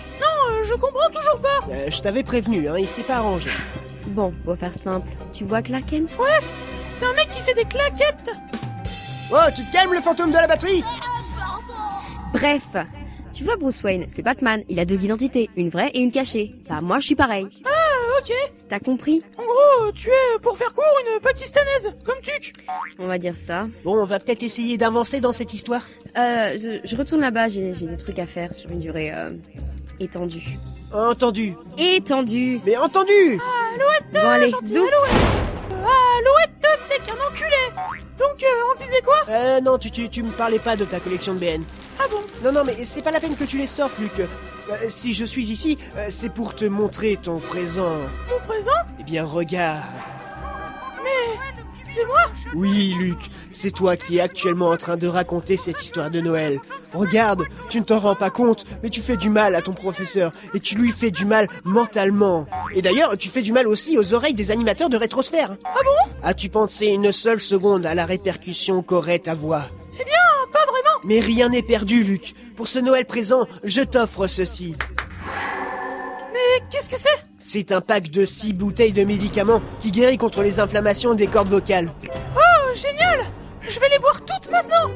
Je 0.70 0.74
comprends 0.76 1.10
toujours 1.10 1.42
pas 1.42 1.48
euh, 1.72 1.90
je 1.90 2.00
t'avais 2.02 2.22
prévenu, 2.24 2.68
hein, 2.70 2.76
il 2.78 2.88
s'est 2.88 3.02
pas 3.04 3.16
arrangé. 3.18 3.50
Bon, 4.08 4.32
pour 4.46 4.56
faire 4.56 4.74
simple, 4.74 5.08
tu 5.34 5.44
vois 5.44 5.62
Clark 5.64 5.86
Kent? 5.88 6.10
Ouais, 6.20 6.40
c'est 6.92 7.06
un 7.06 7.14
mec 7.14 7.30
qui 7.30 7.42
fait 7.42 7.54
des 7.56 7.66
claquettes 7.66 8.32
Oh, 9.32 9.38
tu 9.56 9.64
te 9.64 9.72
calmes 9.72 9.94
le 9.94 10.02
fantôme 10.02 10.30
de 10.30 10.36
la 10.36 10.48
batterie 10.48 10.84
Bref, 12.34 12.76
tu 13.34 13.44
vois 13.44 13.58
Bruce 13.58 13.82
Wayne, 13.84 14.06
c'est 14.10 14.22
Batman, 14.22 14.62
il 14.70 14.80
a 14.80 14.86
deux 14.86 15.04
identités, 15.06 15.50
une 15.56 15.70
vraie 15.70 15.90
et 15.94 16.00
une 16.00 16.12
cachée. 16.12 16.56
Bah 16.70 16.82
moi 16.82 17.00
je 17.00 17.06
suis 17.08 17.16
pareil. 17.16 17.48
Ah, 17.66 18.20
ok 18.20 18.32
T'as 18.68 18.80
compris? 18.80 19.24
En 19.38 19.44
gros, 19.44 19.92
tu 19.94 20.10
es, 20.10 20.40
pour 20.44 20.56
faire 20.56 20.72
court, 20.74 20.84
une 21.16 21.20
pakistanaise, 21.22 21.96
comme 22.04 22.20
Tuc 22.22 22.54
On 23.00 23.08
va 23.08 23.18
dire 23.18 23.36
ça. 23.36 23.68
Bon, 23.84 24.00
on 24.00 24.06
va 24.06 24.20
peut-être 24.20 24.44
essayer 24.44 24.78
d'avancer 24.78 25.20
dans 25.20 25.32
cette 25.32 25.56
histoire. 25.56 25.82
Euh, 26.18 26.56
je, 26.58 26.80
je 26.84 26.96
retourne 26.96 27.22
là-bas, 27.22 27.48
j'ai 27.48 27.74
j'ai 27.74 27.88
des 27.88 27.98
trucs 27.98 28.20
à 28.20 28.28
faire 28.28 28.54
sur 28.54 28.70
une 28.70 28.80
durée 28.80 29.12
euh, 29.14 29.32
étendue. 30.00 30.58
Entendu. 30.92 31.56
Étendue 31.78 32.60
Mais 32.66 32.76
entendu 32.76 33.12
Alouette 33.14 34.12
Bon 34.12 34.28
allez, 34.28 34.52
zou 34.64 34.80
Alouette, 35.70 36.68
t'es 36.90 37.00
qu'un 37.04 37.14
enculé 37.14 37.56
Donc, 38.18 38.42
euh, 38.44 38.48
on 38.74 38.84
disait 38.84 39.02
quoi? 39.04 39.18
Euh, 39.30 39.62
non, 39.62 39.78
tu, 39.78 39.92
tu, 39.92 40.10
tu 40.10 40.24
me 40.24 40.32
parlais 40.32 40.60
pas 40.60 40.76
de 40.76 40.86
ta 40.86 41.00
collection 41.00 41.36
de 41.36 41.40
BN. 41.40 41.64
Ah 42.00 42.06
bon? 42.10 42.18
Non, 42.44 42.52
non, 42.52 42.64
mais 42.66 42.74
c'est 42.86 43.02
pas 43.04 43.12
la 43.12 43.20
peine 43.20 43.36
que 43.36 43.44
tu 43.44 43.58
les 43.58 43.68
sortes, 43.68 43.98
Luc. 44.00 44.20
Euh, 44.20 44.76
si 44.88 45.14
je 45.14 45.26
suis 45.26 45.52
ici, 45.52 45.78
euh, 45.98 46.08
c'est 46.10 46.30
pour 46.34 46.56
te 46.56 46.66
montrer 46.66 47.18
ton 47.22 47.40
présent. 47.40 47.98
Mon 48.30 48.40
présent? 48.48 48.72
Eh 49.00 49.04
bien, 49.04 49.24
regarde. 49.24 49.84
Mais... 52.00 52.06
C'est 52.06 52.06
moi 52.08 52.54
Oui, 52.56 52.96
Luc, 52.98 53.18
c'est 53.52 53.72
toi 53.72 53.96
qui 53.98 54.18
es 54.18 54.22
actuellement 54.22 54.70
en 54.70 54.78
train 54.78 54.98
de 54.98 55.08
raconter 55.08 55.58
cette 55.58 55.82
histoire 55.82 56.10
de 56.12 56.22
Noël. 56.22 56.60
Regarde, 56.94 57.46
tu 57.70 57.80
ne 57.80 57.86
t'en 57.86 58.00
rends 58.00 58.16
pas 58.16 58.30
compte, 58.30 58.66
mais 58.84 58.90
tu 58.90 59.02
fais 59.02 59.18
du 59.18 59.30
mal 59.30 59.56
à 59.56 59.62
ton 59.62 59.74
professeur, 59.74 60.32
et 60.54 60.60
tu 60.60 60.76
lui 60.76 60.92
fais 60.92 61.12
du 61.12 61.26
mal 61.26 61.48
mentalement. 61.64 62.48
Et 62.74 62.82
d'ailleurs, 62.82 63.18
tu 63.18 63.30
fais 63.30 63.42
du 63.42 63.52
mal 63.52 63.68
aussi 63.68 63.98
aux 63.98 64.14
oreilles 64.14 64.34
des 64.34 64.52
animateurs 64.52 64.90
de 64.90 64.98
rétrosphère. 64.98 65.56
Ah 65.66 65.80
bon? 65.84 66.12
As-tu 66.24 66.50
pensé 66.50 66.88
une 66.88 67.12
seule 67.12 67.40
seconde 67.40 67.86
à 67.86 67.96
la 67.96 68.06
répercussion 68.06 68.82
qu'aurait 68.82 69.20
ta 69.20 69.36
voix? 69.36 69.64
Eh 70.00 70.04
bien, 70.04 70.14
pas 70.52 70.66
vraiment 70.66 71.00
Mais 71.04 71.20
rien 71.20 71.50
n'est 71.50 71.64
perdu, 71.64 72.04
Luc. 72.04 72.34
Pour 72.56 72.68
ce 72.68 72.80
Noël 72.80 73.06
présent, 73.06 73.48
je 73.64 73.82
t'offre 73.82 74.28
ceci. 74.28 74.76
Qu'est-ce 76.70 76.90
que 76.90 77.00
c'est? 77.00 77.10
C'est 77.38 77.72
un 77.72 77.82
pack 77.82 78.10
de 78.10 78.26
6 78.26 78.54
bouteilles 78.54 78.94
de 78.94 79.04
médicaments 79.04 79.62
qui 79.80 79.92
guérit 79.92 80.18
contre 80.18 80.42
les 80.42 80.60
inflammations 80.60 81.14
des 81.14 81.28
cordes 81.28 81.48
vocales. 81.48 81.92
Oh, 82.36 82.76
génial 82.76 83.20
Je 83.62 83.80
vais 83.80 83.90
les 83.90 84.00
boire 84.00 84.22
toutes 84.26 84.52
maintenant 84.52 84.92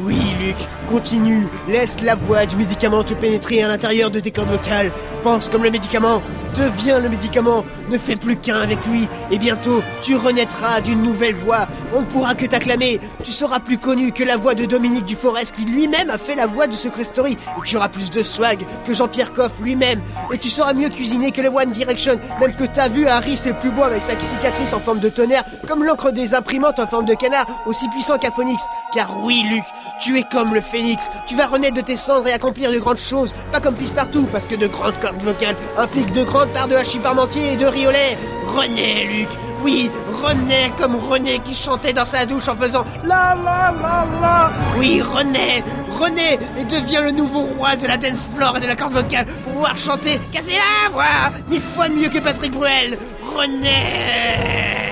Oui, 0.00 0.20
Luc, 0.40 0.56
continue. 0.88 1.46
Laisse 1.68 2.00
la 2.02 2.14
voix 2.14 2.46
du 2.46 2.56
médicament 2.56 3.02
te 3.02 3.14
pénétrer 3.14 3.62
à 3.62 3.68
l'intérieur 3.68 4.10
de 4.10 4.20
tes 4.20 4.30
cordes 4.30 4.50
vocales. 4.50 4.92
Pense 5.24 5.48
comme 5.48 5.64
le 5.64 5.70
médicament. 5.70 6.22
Deviens 6.56 6.98
le 6.98 7.08
médicament. 7.08 7.64
Ne 7.90 7.98
fais 7.98 8.16
plus 8.16 8.36
qu'un 8.36 8.56
avec 8.56 8.84
lui. 8.86 9.08
Et 9.30 9.38
bientôt, 9.38 9.82
tu 10.02 10.16
renaîtras 10.16 10.80
d'une 10.80 11.02
nouvelle 11.02 11.34
voix. 11.34 11.66
On 11.94 12.00
ne 12.00 12.06
pourra 12.06 12.34
que 12.34 12.46
t'acclamer. 12.46 13.00
Tu 13.22 13.32
seras 13.32 13.60
plus 13.60 13.78
connu 13.78 14.12
que 14.12 14.24
la 14.24 14.36
voix 14.36 14.54
de 14.54 14.64
Dominique 14.64 15.04
Duforest 15.04 15.54
qui 15.54 15.64
lui-même 15.64 16.10
a 16.10 16.18
fait 16.18 16.34
la 16.34 16.46
voix 16.46 16.66
de 16.66 16.72
Secret 16.74 17.04
Story. 17.04 17.32
Et 17.32 17.60
tu 17.64 17.76
auras 17.76 17.88
plus 17.88 18.10
de 18.10 18.22
swag 18.22 18.64
que 18.86 18.94
Jean-Pierre 18.94 19.32
Coff 19.32 19.52
lui-même. 19.62 20.00
Et 20.32 20.38
tu 20.38 20.48
sauras 20.48 20.72
mieux 20.72 20.88
cuisiner 20.88 21.32
que 21.32 21.40
le 21.40 21.48
One 21.48 21.70
Direction. 21.70 22.18
Même 22.40 22.54
que 22.54 22.64
t'as 22.64 22.88
vu 22.88 23.06
Harry, 23.06 23.36
c'est 23.36 23.52
plus 23.52 23.70
beau 23.70 23.82
avec 23.82 24.02
sa 24.02 24.18
cicatrice 24.18 24.72
en 24.72 24.80
forme 24.80 25.00
de 25.00 25.08
tonnerre. 25.08 25.44
Comme 25.66 25.84
l'encre 25.84 26.10
des 26.10 26.34
imprimantes 26.34 26.78
en 26.78 26.86
forme 26.86 27.06
de 27.06 27.14
canard. 27.14 27.46
Aussi 27.66 27.88
puissant 27.90 28.18
qu'un 28.18 28.30
phoenix. 28.30 28.62
Car 28.94 29.16
oui, 29.24 29.44
Luc, 29.50 29.64
tu 30.00 30.18
es 30.18 30.24
comme 30.30 30.54
le 30.54 30.60
phénix. 30.60 31.08
Tu 31.26 31.36
vas 31.36 31.46
renaître 31.46 31.74
de 31.74 31.80
tes 31.80 31.96
cendres 31.96 32.28
et 32.28 32.32
accomplir 32.32 32.72
de 32.72 32.78
grandes 32.78 32.98
choses. 32.98 33.32
Pas 33.52 33.60
comme 33.60 33.74
Pissepartout, 33.74 34.28
parce 34.32 34.46
que 34.46 34.54
de 34.54 34.66
grandes 34.66 34.98
cordes 35.00 35.22
vocales 35.22 35.56
impliquent 35.76 36.12
de 36.12 36.24
grandes 36.24 36.50
parts 36.50 36.68
de 36.68 36.76
hachis 36.76 36.98
parmentier 36.98 37.52
et 37.52 37.56
de 37.56 37.66
riolet. 37.66 38.16
Renais, 38.46 39.04
Luc. 39.04 39.28
Oui, 39.62 39.90
René 40.22 40.72
comme 40.78 40.96
René 40.96 41.40
qui 41.40 41.52
chantait 41.52 41.92
dans 41.92 42.04
sa 42.04 42.24
douche 42.26 42.48
en 42.48 42.54
faisant 42.54 42.84
la 43.02 43.34
la 43.34 43.74
la 43.82 44.06
la. 44.20 44.50
Oui, 44.76 45.02
René, 45.02 45.64
René, 45.90 46.38
et 46.58 46.64
devient 46.64 47.00
le 47.02 47.10
nouveau 47.10 47.40
roi 47.40 47.74
de 47.74 47.86
la 47.86 47.96
dance 47.96 48.30
floor 48.34 48.56
et 48.56 48.60
de 48.60 48.66
la 48.66 48.76
corde 48.76 48.92
vocale 48.92 49.26
pour 49.26 49.54
pouvoir 49.54 49.76
chanter 49.76 50.20
Casser 50.32 50.52
la 50.54 50.90
voix, 50.90 51.04
mille 51.48 51.60
fois 51.60 51.88
mieux 51.88 52.08
que 52.08 52.18
Patrick 52.18 52.52
Bruel. 52.52 52.98
René. 53.36 54.87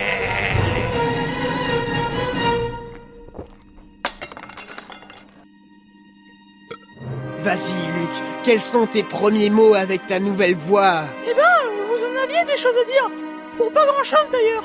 Vas-y, 7.47 7.75
Luc, 7.75 8.11
quels 8.43 8.61
sont 8.61 8.88
tes 8.88 9.05
premiers 9.05 9.50
mots 9.50 9.75
avec 9.75 10.05
ta 10.05 10.19
nouvelle 10.19 10.57
voix? 10.57 11.03
Eh 11.25 11.33
ben, 11.33 11.45
vous 11.87 12.05
en 12.05 12.25
aviez 12.25 12.45
des 12.45 12.57
choses 12.57 12.75
à 12.76 12.85
dire. 12.85 13.09
Pour 13.57 13.73
pas 13.73 13.87
grand-chose 13.87 14.29
d'ailleurs. 14.33 14.65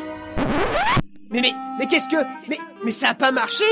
Mais 1.30 1.42
mais 1.42 1.52
mais 1.78 1.86
qu'est-ce 1.86 2.10
que 2.10 2.20
mais 2.50 2.58
mais 2.84 2.90
ça 2.90 3.10
a 3.10 3.14
pas 3.14 3.32
marché? 3.32 3.66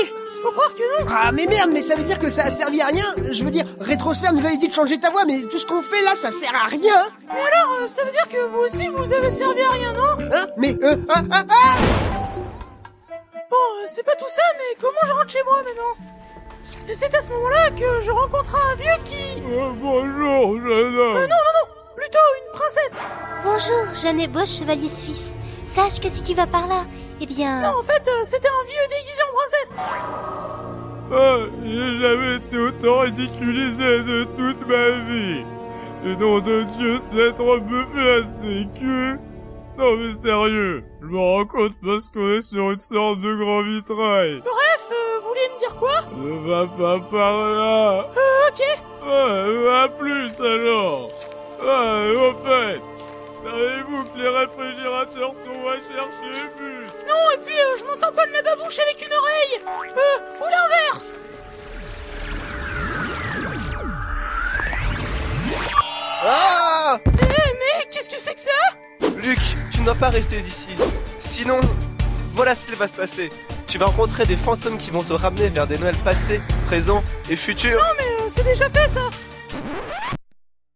Faut 0.44 0.52
croire 0.52 0.72
que 0.74 1.02
non. 1.02 1.08
Ah 1.10 1.32
mais 1.32 1.46
merde, 1.46 1.70
mais 1.72 1.82
ça 1.82 1.96
veut 1.96 2.04
dire 2.04 2.20
que 2.20 2.30
ça 2.30 2.44
a 2.44 2.50
servi 2.52 2.80
à 2.80 2.86
rien. 2.86 3.04
Je 3.32 3.42
veux 3.42 3.50
dire, 3.50 3.64
Rétrosphère 3.80 4.32
nous 4.32 4.46
avait 4.46 4.58
dit 4.58 4.68
de 4.68 4.72
changer 4.72 5.00
ta 5.00 5.10
voix, 5.10 5.24
mais 5.24 5.42
tout 5.42 5.58
ce 5.58 5.66
qu'on 5.66 5.82
fait 5.82 6.02
là, 6.02 6.14
ça 6.14 6.30
sert 6.30 6.54
à 6.54 6.68
rien. 6.68 7.08
Mais 7.26 7.40
alors, 7.40 7.78
euh, 7.82 7.88
ça 7.88 8.04
veut 8.04 8.12
dire 8.12 8.28
que 8.28 8.46
vous 8.46 8.58
aussi 8.58 8.86
vous 8.86 9.12
avez 9.12 9.30
servi 9.32 9.60
à 9.60 9.70
rien, 9.70 9.92
non? 9.92 10.24
Hein? 10.32 10.46
Mais 10.56 10.76
euh 10.84 10.96
ah, 11.08 11.22
ah, 11.32 11.42
ah 11.50 11.76
Bon, 13.50 13.56
euh, 13.56 13.86
c'est 13.88 14.04
pas 14.04 14.14
tout 14.14 14.28
ça, 14.28 14.42
mais 14.56 14.76
comment 14.80 15.00
je 15.04 15.12
rentre 15.12 15.30
chez 15.30 15.42
moi 15.42 15.56
maintenant? 15.56 16.19
Et 16.90 16.94
c'est 16.94 17.14
à 17.14 17.22
ce 17.22 17.30
moment-là 17.30 17.70
que 17.70 18.02
je 18.02 18.10
rencontre 18.10 18.56
un 18.56 18.74
vieux 18.74 19.04
qui... 19.04 19.40
Euh, 19.46 19.70
bonjour, 19.80 20.56
jeune 20.60 20.96
Euh, 20.96 21.14
non, 21.14 21.20
non, 21.20 21.26
non 21.28 21.94
Plutôt 21.94 22.18
une 22.18 22.52
princesse 22.58 23.00
Bonjour, 23.44 23.94
jeune 23.94 24.18
et 24.18 24.26
beau 24.26 24.44
chevalier 24.44 24.88
suisse. 24.88 25.30
Sache 25.72 26.00
que 26.00 26.08
si 26.08 26.20
tu 26.24 26.34
vas 26.34 26.48
par 26.48 26.66
là, 26.66 26.86
eh 27.20 27.26
bien... 27.26 27.60
Non, 27.60 27.78
en 27.78 27.82
fait, 27.84 28.02
euh, 28.08 28.24
c'était 28.24 28.48
un 28.48 28.64
vieux 28.66 28.88
déguisé 28.88 29.22
en 29.22 29.36
princesse 29.36 29.76
Ah, 31.12 31.36
j'ai 31.62 32.00
jamais 32.00 32.36
été 32.38 32.58
autant 32.58 32.98
ridiculisé 33.02 34.00
de 34.02 34.24
toute 34.24 34.66
ma 34.66 34.90
vie. 35.08 35.44
Le 36.02 36.16
nom 36.16 36.40
de 36.40 36.64
Dieu, 36.76 36.98
cette 36.98 37.38
robe 37.38 37.70
me 37.70 37.84
fait 37.84 38.22
assez 38.24 38.66
cul. 38.76 39.16
Non 39.78 39.96
mais 39.96 40.12
sérieux, 40.12 40.84
je 41.00 41.06
me 41.06 41.18
rends 41.18 41.46
compte 41.46 41.72
parce 41.82 42.08
qu'on 42.08 42.28
est 42.32 42.42
sur 42.42 42.70
une 42.70 42.80
sorte 42.80 43.20
de 43.20 43.34
grand 43.36 43.62
vitrail. 43.62 44.42
Euh, 45.30 45.32
vous 45.32 45.34
vouliez 45.34 45.48
me 45.54 45.58
dire 45.58 45.76
quoi? 45.76 46.00
Ne 46.16 46.48
va 46.48 46.66
pas 46.66 46.98
par 47.10 47.36
là. 47.50 48.06
Euh, 48.16 48.48
ok 48.48 48.60
à 49.72 49.88
plus 49.88 50.40
alors. 50.40 51.10
Ah, 51.62 52.04
au 52.14 52.32
fait, 52.46 52.80
savez-vous 53.42 54.04
que 54.04 54.18
les 54.18 54.28
réfrigérateurs 54.28 55.32
sont 55.44 55.62
recherchés 55.62 56.38
et 56.38 56.60
but 56.60 57.06
Non, 57.08 57.14
et 57.34 57.38
puis 57.44 57.54
euh, 57.58 57.76
je 57.78 57.84
m'entends 57.84 58.12
pas 58.14 58.26
de 58.26 58.32
ma 58.32 58.42
babouche 58.42 58.78
avec 58.78 59.06
une 59.06 59.12
oreille 59.12 59.60
Euh, 59.96 60.40
ou 60.40 60.44
l'inverse 60.50 61.18
Ah 66.22 66.98
Eh, 67.06 67.08
mais 67.08 67.86
qu'est-ce 67.90 68.10
que 68.10 68.18
c'est 68.18 68.34
que 68.34 68.40
ça? 68.40 68.50
Luc, 69.16 69.38
tu 69.72 69.80
ne 69.80 69.86
dois 69.86 69.94
pas 69.94 70.08
rester 70.08 70.36
ici. 70.36 70.76
Sinon, 71.18 71.60
voilà 72.34 72.54
ce 72.54 72.66
qu'il 72.66 72.76
va 72.76 72.88
se 72.88 72.96
passer. 72.96 73.30
Tu 73.70 73.78
vas 73.78 73.86
rencontrer 73.86 74.26
des 74.26 74.34
fantômes 74.34 74.78
qui 74.78 74.90
vont 74.90 75.04
te 75.04 75.12
ramener 75.12 75.48
vers 75.48 75.64
des 75.68 75.78
Noëls 75.78 75.96
passés, 75.98 76.40
présents 76.66 77.04
et 77.30 77.36
futurs. 77.36 77.80
Non, 77.80 77.94
mais 77.98 78.24
euh, 78.24 78.28
c'est 78.28 78.42
déjà 78.42 78.68
fait, 78.68 78.88
ça 78.88 79.08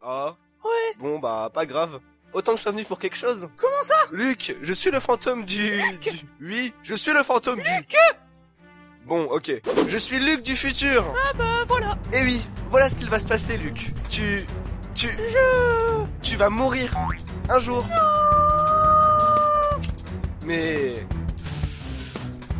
Ah, 0.00 0.36
Ouais, 0.64 0.94
bon 1.00 1.18
bah 1.18 1.50
pas 1.52 1.66
grave. 1.66 1.98
Autant 2.32 2.52
que 2.52 2.58
je 2.58 2.62
sois 2.62 2.70
venu 2.72 2.84
pour 2.84 3.00
quelque 3.00 3.16
chose. 3.16 3.48
comment 3.56 3.82
ça? 3.82 3.94
Luc, 4.12 4.54
je 4.62 4.72
suis 4.72 4.92
le 4.92 5.00
fantôme 5.00 5.44
du... 5.44 5.82
du- 6.00 6.10
Oui, 6.40 6.72
je 6.84 6.94
suis 6.94 7.12
le 7.12 7.24
fantôme 7.24 7.56
du... 7.60 7.68
Luc 7.76 7.96
Bon, 9.06 9.24
ok. 9.24 9.52
Je 9.88 9.98
suis 9.98 10.18
Luc 10.20 10.42
du 10.42 10.54
futur. 10.56 11.04
Ah 11.26 11.32
bah, 11.36 11.44
voilà 11.68 11.96
Et 12.12 12.22
oui, 12.22 12.46
voilà 12.70 12.88
ce 12.88 12.94
qu'il 12.94 13.10
va 13.10 13.18
se 13.18 13.26
passer, 13.26 13.56
Luc. 13.56 13.90
Tu... 14.08 14.46
Tu... 14.94 15.08
Je... 15.18 16.04
Tu 16.22 16.36
vas 16.36 16.48
mourir. 16.48 16.94
Un 17.50 17.58
jour. 17.58 17.84
Mais... 20.44 21.04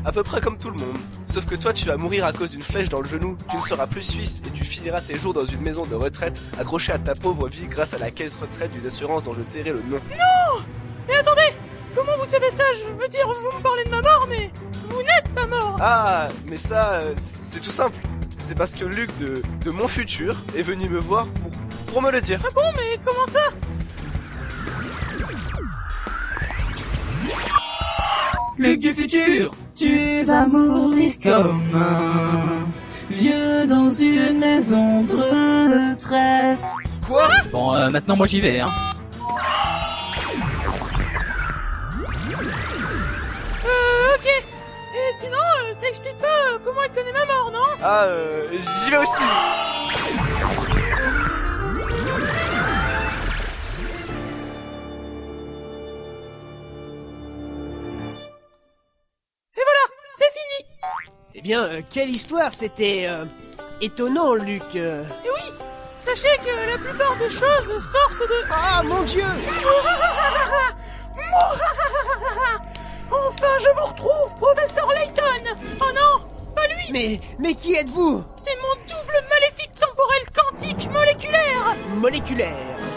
À 0.04 0.12
peu 0.12 0.22
près 0.22 0.40
comme 0.40 0.58
tout 0.58 0.70
le 0.70 0.76
monde. 0.78 0.96
Sauf 1.26 1.46
que 1.46 1.54
toi, 1.54 1.72
tu 1.72 1.86
vas 1.86 1.96
mourir 1.96 2.24
à 2.26 2.32
cause 2.32 2.50
d'une 2.50 2.62
flèche 2.62 2.88
dans 2.88 3.00
le 3.00 3.08
genou, 3.08 3.36
tu 3.48 3.56
ne 3.56 3.62
seras 3.62 3.86
plus 3.86 4.02
suisse 4.02 4.42
et 4.46 4.50
tu 4.50 4.62
finiras 4.62 5.00
tes 5.00 5.18
jours 5.18 5.32
dans 5.32 5.44
une 5.46 5.60
maison 5.60 5.84
de 5.86 5.94
retraite, 5.94 6.40
accroché 6.58 6.92
à 6.92 6.98
ta 6.98 7.14
pauvre 7.14 7.48
vie 7.48 7.66
grâce 7.66 7.94
à 7.94 7.98
la 7.98 8.10
caisse 8.10 8.36
retraite 8.36 8.72
d'une 8.72 8.86
assurance 8.86 9.24
dont 9.24 9.32
je 9.34 9.42
tairai 9.42 9.70
le 9.70 9.82
nom. 9.82 10.00
Mais 11.08 11.16
attendez 11.16 11.54
Comment 11.94 12.18
vous 12.18 12.26
savez 12.26 12.50
ça? 12.50 12.64
Je 12.84 12.92
veux 12.92 13.06
dire, 13.08 13.24
vous 13.26 13.56
me 13.56 13.62
parlez 13.62 13.84
de 13.84 13.90
ma 13.90 14.02
mort, 14.02 14.26
mais... 14.28 14.50
Vous 14.88 15.00
n'êtes 15.02 15.32
pas 15.32 15.46
mort 15.46 15.76
Ah, 15.80 16.28
mais 16.46 16.56
ça, 16.56 17.00
c'est 17.16 17.60
tout 17.60 17.70
simple. 17.70 17.96
C'est 18.38 18.56
parce 18.56 18.74
que 18.74 18.84
Luc 18.84 19.16
de, 19.18 19.42
de 19.64 19.70
mon 19.70 19.86
futur 19.86 20.36
est 20.56 20.62
venu 20.62 20.88
me 20.88 20.98
voir 20.98 21.26
pour, 21.26 21.52
pour 21.86 22.02
me 22.02 22.10
le 22.10 22.20
dire. 22.20 22.40
Ah 22.44 22.48
bon, 22.54 22.72
mais 22.76 22.98
comment 23.04 23.26
ça? 23.28 23.40
Luc 28.58 28.80
du 28.80 28.92
futur, 28.92 29.54
tu 29.76 30.22
vas 30.22 30.46
mourir 30.46 31.12
comme 31.22 31.70
un 31.74 32.66
vieux 33.10 33.66
dans 33.66 33.90
une 33.90 34.38
maison 34.38 35.02
de 35.02 35.12
retraite. 35.14 36.66
Quoi? 37.06 37.26
Bon, 37.52 37.74
euh, 37.74 37.90
maintenant 37.90 38.16
moi 38.16 38.26
j'y 38.26 38.40
vais, 38.40 38.60
hein. 38.60 38.68
Euh, 43.64 44.14
ok 44.16 44.26
Et 44.26 45.12
sinon, 45.14 45.36
euh, 45.36 45.74
ça 45.74 45.88
explique 45.88 46.18
pas 46.18 46.26
euh, 46.26 46.58
comment 46.64 46.80
elle 46.84 46.92
connaît 46.92 47.12
ma 47.12 47.24
mort, 47.26 47.50
non? 47.52 47.58
Ah, 47.82 48.04
euh, 48.04 48.46
j'y 48.52 48.90
vais 48.90 48.96
aussi. 48.98 49.22
Bien, 61.44 61.62
euh, 61.64 61.80
quelle 61.88 62.10
histoire 62.10 62.52
C'était 62.52 63.04
euh, 63.08 63.24
étonnant, 63.80 64.34
Luc. 64.34 64.62
euh. 64.74 65.04
Et 65.24 65.28
oui 65.30 65.52
Sachez 65.94 66.36
que 66.44 66.50
la 66.70 66.76
plupart 66.78 67.16
des 67.16 67.30
choses 67.30 67.92
sortent 67.92 68.18
de... 68.28 68.44
Ah 68.50 68.82
mon 68.82 69.02
Dieu 69.02 69.22
Enfin, 73.10 73.46
je 73.60 73.68
vous 73.78 73.86
retrouve, 73.86 74.36
professeur 74.40 74.88
Layton 74.92 75.54
Oh 75.80 75.84
non, 75.94 76.26
pas 76.54 76.66
lui 76.68 76.90
Mais 76.92 77.20
mais 77.38 77.54
qui 77.54 77.74
êtes-vous? 77.74 78.24
C'est 78.32 78.56
mon 78.56 78.74
double 78.82 79.24
maléfique 79.30 79.72
temporel 79.78 80.22
quantique 80.34 80.90
moléculaire 80.90 81.74
Moléculaire. 81.96 82.54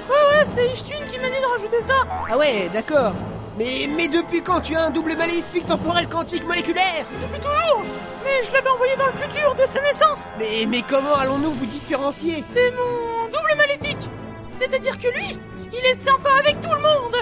Ouais, 0.10 0.38
ouais, 0.40 0.46
c'est 0.46 0.68
Ishtun 0.70 1.06
qui 1.08 1.20
m'a 1.20 1.30
dit 1.30 1.40
de 1.40 1.46
rajouter 1.52 1.82
ça 1.82 2.06
Ah 2.30 2.38
ouais, 2.38 2.70
d'accord. 2.74 3.14
Mais 3.58 3.88
mais 3.96 4.08
depuis 4.08 4.42
quand 4.44 4.62
tu 4.62 4.76
as 4.76 4.84
un 4.86 4.90
double 4.92 5.16
maléfique 5.16 5.66
temporel 5.66 6.08
quantique 6.08 6.46
moléculaire 6.46 7.06
Depuis 7.22 7.40
toujours 7.42 7.84
Mais 8.24 8.44
je 8.46 8.52
l'avais 8.54 8.70
envoyé 8.70 8.96
dans 8.98 9.08
le 9.08 9.14
futur, 9.14 9.56
de 9.56 9.66
sa 9.66 9.82
naissance 9.82 10.32
Mais 10.40 10.66
mais 10.68 10.84
comment 10.88 11.16
allons-nous 11.16 11.52
vous 11.52 11.66
différencier 11.66 12.44
C'est 12.46 12.72
mon 12.72 13.26
double 13.26 13.56
maléfique 13.58 14.10
C'est-à-dire 14.52 14.98
que 14.98 15.08
lui, 15.08 15.40
il 15.74 15.86
est 15.86 15.96
sympa 15.96 16.30
avec 16.40 16.62
tout 16.62 16.70
le 16.74 16.82
monde 16.82 17.16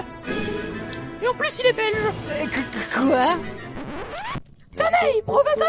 Et 1.22 1.28
en 1.28 1.34
plus, 1.34 1.58
il 1.60 1.66
est 1.66 1.72
belge 1.72 1.96
Euh, 2.30 2.44
qu- 2.46 2.60
qu- 2.62 2.98
Quoi? 3.08 3.36
Tenez, 4.76 5.22
professeur 5.22 5.66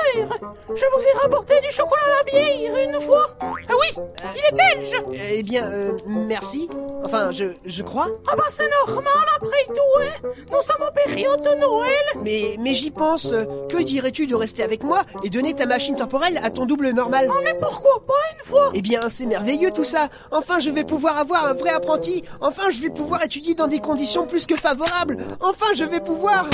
Je 0.69 0.73
vous 0.93 1.01
ai 1.03 1.17
rapporté 1.21 1.59
du 1.61 1.71
chocolat 1.71 2.01
à 2.05 2.17
la 2.17 2.23
bière 2.31 2.77
une 2.89 2.99
fois 2.99 3.27
Ah 3.41 3.73
oui, 3.79 4.03
il 4.35 4.41
est 4.45 4.55
belge 4.55 4.95
Eh 5.31 5.43
bien, 5.43 5.65
euh, 5.71 5.97
merci. 6.07 6.69
Enfin, 7.05 7.31
je, 7.31 7.45
je 7.65 7.83
crois. 7.83 8.07
Ah 8.29 8.35
bah 8.35 8.43
c'est 8.49 8.69
normal 8.85 9.13
après 9.35 9.65
tout, 9.67 10.01
hein 10.01 10.29
Nous 10.51 10.61
sommes 10.61 10.87
en 10.87 10.91
période 10.91 11.41
de 11.41 11.59
Noël 11.59 12.03
Mais, 12.21 12.55
mais 12.59 12.73
j'y 12.73 12.91
pense. 12.91 13.31
Que 13.69 13.81
dirais-tu 13.81 14.27
de 14.27 14.35
rester 14.35 14.63
avec 14.63 14.83
moi 14.83 15.03
et 15.23 15.29
donner 15.29 15.53
ta 15.53 15.65
machine 15.65 15.95
temporelle 15.95 16.39
à 16.43 16.49
ton 16.49 16.65
double 16.65 16.89
normal? 16.89 17.29
Oh 17.31 17.39
mais 17.43 17.53
pourquoi 17.53 18.01
pas 18.05 18.13
une 18.37 18.45
fois? 18.45 18.71
Eh 18.73 18.81
bien, 18.81 19.01
c'est 19.09 19.25
merveilleux 19.25 19.71
tout 19.71 19.85
ça. 19.85 20.09
Enfin, 20.31 20.59
je 20.59 20.69
vais 20.69 20.83
pouvoir 20.83 21.17
avoir 21.17 21.45
un 21.45 21.53
vrai 21.53 21.69
apprenti. 21.69 22.23
Enfin, 22.41 22.69
je 22.71 22.81
vais 22.81 22.89
pouvoir 22.89 23.23
étudier 23.23 23.53
dans 23.55 23.67
des 23.67 23.79
conditions 23.79 24.27
plus 24.27 24.45
que 24.45 24.55
favorables. 24.55 25.17
Enfin, 25.39 25.67
je 25.75 25.85
vais 25.85 26.01
pouvoir... 26.01 26.45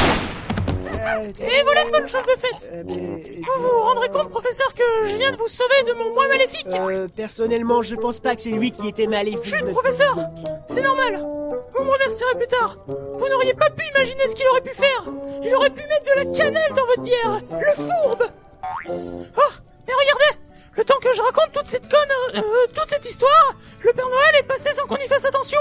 Euh, 1.06 1.32
Et 1.40 1.64
voilà 1.64 1.84
une 1.84 1.92
bonne 1.92 2.08
chose 2.08 2.24
de 2.24 2.40
faite. 2.40 2.72
euh, 2.74 2.84
mais- 2.88 3.42
Vous 3.42 3.62
vous 3.64 3.82
rendrez 3.82 4.10
compte, 4.10 4.30
professeur, 4.30 4.74
que 4.74 4.84
je 5.08 5.16
viens 5.16 5.32
de 5.32 5.38
vous 5.38 5.48
sauver 5.48 5.84
de 5.86 5.94
mon 5.94 6.14
moi 6.14 6.28
maléfique. 6.28 6.66
Euh, 6.68 7.08
personnellement, 7.16 7.82
je 7.82 7.96
pense 7.96 8.20
pas 8.20 8.36
que 8.36 8.42
c'est 8.42 8.50
lui 8.52 8.72
qui 8.72 8.88
était 8.88 9.08
maléfique. 9.08 9.44
Chut, 9.58 9.70
professeur. 9.72 10.16
C'est 10.68 10.82
normal. 10.82 11.18
Vous 11.76 11.84
me 11.84 11.92
remercierez 11.92 12.36
plus 12.36 12.48
tard. 12.48 12.78
Vous 12.88 13.28
n'auriez 13.28 13.54
pas 13.54 13.70
pu 13.70 13.84
imaginer 13.96 14.28
ce 14.28 14.36
qu'il 14.36 14.48
aurait 14.48 14.62
pu 14.62 14.74
faire. 14.74 15.04
Il 15.44 15.54
aurait 15.56 15.70
pu 15.72 15.82
mettre 15.88 16.06
de 16.06 16.20
la 16.20 16.26
cannelle 16.38 16.72
dans 16.76 16.86
votre 16.86 17.02
bière. 17.02 17.40
Le 17.52 17.84
fourbe. 17.84 18.24
Oh 18.90 19.52
Et 19.88 19.94
regardez. 19.94 20.40
Le 20.76 20.84
temps 20.86 20.98
que 21.02 21.14
je 21.14 21.22
raconte 21.22 21.52
toute 21.54 21.68
cette 21.68 21.88
conne... 21.90 22.10
euh, 22.36 22.38
euh, 22.40 22.68
toute 22.76 22.90
cette 22.90 23.06
histoire, 23.06 23.56
le 23.84 23.94
Père 23.94 24.08
Noël 24.10 24.36
est 24.40 24.44
passé 24.48 24.72
sans 24.72 24.88
qu'on 24.88 24.96
y 24.96 25.08
fasse 25.08 25.24
attention 25.26 25.60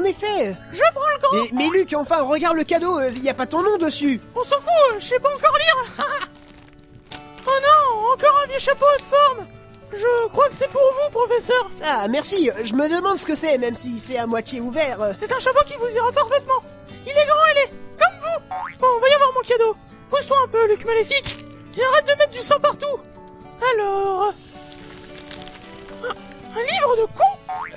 en, 0.00 0.04
effet. 0.04 0.56
Je 0.72 0.82
prends 0.94 1.08
le 1.14 1.20
grand 1.20 1.42
Mais, 1.52 1.70
mais 1.70 1.78
Luc, 1.78 1.92
enfin, 1.94 2.22
regarde 2.22 2.56
le 2.56 2.64
cadeau. 2.64 3.00
Il 3.00 3.22
y 3.22 3.28
a 3.28 3.34
pas 3.34 3.46
ton 3.46 3.62
nom 3.62 3.76
dessus. 3.76 4.20
On 4.34 4.42
s'en 4.42 4.60
fout, 4.60 4.98
je 4.98 5.06
sais 5.06 5.18
pas 5.18 5.30
encore 5.30 5.56
lire 5.58 5.96
Oh 7.46 7.50
non, 7.62 8.12
encore 8.12 8.40
un 8.44 8.48
vieux 8.48 8.58
chapeau 8.58 8.86
de 8.98 9.04
forme 9.04 9.46
Je 9.92 10.28
crois 10.28 10.48
que 10.48 10.54
c'est 10.54 10.70
pour 10.70 10.82
vous, 10.82 11.10
professeur 11.10 11.70
Ah, 11.82 12.06
merci. 12.08 12.50
Je 12.64 12.74
me 12.74 12.88
demande 12.88 13.18
ce 13.18 13.26
que 13.26 13.34
c'est, 13.34 13.58
même 13.58 13.74
si 13.74 13.98
c'est 13.98 14.18
à 14.18 14.26
moitié 14.26 14.60
ouvert. 14.60 14.98
C'est 15.16 15.32
un 15.32 15.40
chapeau 15.40 15.60
qui 15.66 15.74
vous 15.74 15.96
ira 15.96 16.12
parfaitement 16.12 16.62
Il 17.06 17.10
est 17.10 17.26
grand 17.26 17.46
et 17.50 17.54
laid, 17.54 17.72
comme 17.98 18.18
vous 18.20 18.56
Bon, 18.80 18.98
voyons 18.98 19.18
voir 19.18 19.32
mon 19.34 19.40
cadeau 19.40 19.76
Pousse-toi 20.10 20.36
un 20.44 20.48
peu, 20.48 20.66
Luc 20.66 20.84
Maléfique 20.84 21.44
Et 21.76 21.84
arrête 21.84 22.06
de 22.06 22.18
mettre 22.18 22.32
du 22.32 22.42
sang 22.42 22.58
partout 22.60 22.98
Alors... 23.72 24.34
Un, 26.52 26.62
livre 26.62 26.96
de 26.96 27.06
con 27.16 27.24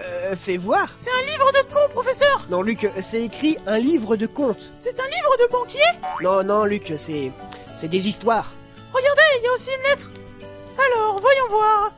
Euh, 0.01 0.35
fais 0.35 0.57
voir. 0.57 0.89
C'est 0.95 1.11
un 1.11 1.23
livre 1.25 1.51
de 1.51 1.73
con, 1.73 1.79
professeur 1.91 2.47
Non, 2.49 2.61
Luc, 2.61 2.87
c'est 3.01 3.23
écrit 3.23 3.57
un 3.67 3.77
livre 3.77 4.15
de 4.15 4.25
contes. 4.27 4.71
C'est 4.75 4.99
un 4.99 5.07
livre 5.07 5.37
de 5.39 5.51
banquier 5.51 5.79
Non, 6.21 6.43
non, 6.43 6.65
Luc, 6.65 6.93
c'est. 6.97 7.31
C'est 7.75 7.87
des 7.87 8.07
histoires. 8.07 8.51
Regardez, 8.93 9.21
il 9.39 9.43
y 9.43 9.47
a 9.47 9.53
aussi 9.53 9.69
une 9.75 9.83
lettre 9.89 10.11
Alors, 10.77 11.19
voyons 11.19 11.47
voir 11.49 11.91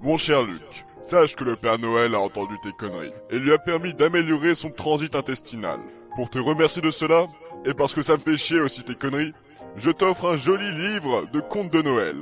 Mon 0.00 0.16
cher 0.16 0.42
Luc, 0.42 0.84
sache 1.02 1.36
que 1.36 1.44
le 1.44 1.56
Père 1.56 1.78
Noël 1.78 2.14
a 2.14 2.20
entendu 2.20 2.56
tes 2.62 2.72
conneries 2.72 3.12
et 3.30 3.38
lui 3.38 3.52
a 3.52 3.58
permis 3.58 3.94
d'améliorer 3.94 4.54
son 4.54 4.70
transit 4.70 5.14
intestinal. 5.14 5.78
Pour 6.16 6.30
te 6.30 6.38
remercier 6.38 6.82
de 6.82 6.90
cela, 6.90 7.26
et 7.64 7.74
parce 7.74 7.94
que 7.94 8.02
ça 8.02 8.14
me 8.14 8.18
fait 8.18 8.36
chier 8.36 8.60
aussi 8.60 8.82
tes 8.82 8.94
conneries, 8.94 9.32
je 9.76 9.90
t'offre 9.90 10.26
un 10.26 10.36
joli 10.36 10.70
livre 10.72 11.26
de 11.32 11.40
contes 11.40 11.70
de 11.70 11.82
Noël. 11.82 12.16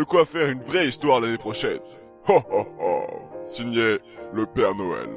De 0.00 0.04
quoi 0.04 0.24
faire 0.24 0.48
une 0.48 0.62
vraie 0.62 0.88
histoire 0.88 1.20
l'année 1.20 1.36
prochaine. 1.36 1.78
Ho 2.26 2.40
ho 2.50 2.66
ho 2.80 3.02
Signé 3.44 3.98
le 4.32 4.46
Père 4.46 4.74
Noël. 4.74 5.10